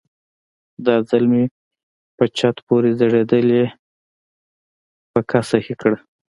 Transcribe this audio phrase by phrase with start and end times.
[0.85, 1.43] دا ځل مې
[2.17, 3.63] په چت پورې ځړېدلې
[5.11, 5.97] پکه سهي کړه.